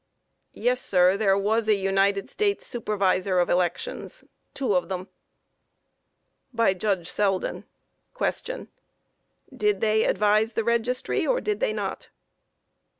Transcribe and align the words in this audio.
Yes, 0.55 0.81
sir; 0.83 1.15
there 1.15 1.37
was 1.37 1.67
a 1.67 1.75
United 1.75 2.27
States 2.27 2.65
Supervisor 2.65 3.37
of 3.39 3.51
Elections, 3.51 4.23
two 4.55 4.73
of 4.73 4.89
them. 4.89 5.09
By 6.51 6.73
JUDGE 6.73 7.07
SELDEN: 7.07 7.65
Q. 8.17 8.67
Did 9.55 9.79
they 9.79 10.03
advise 10.05 10.53
the 10.55 10.63
registry, 10.63 11.27
or 11.27 11.39
did 11.39 11.59
they 11.59 11.71
not? 11.71 12.09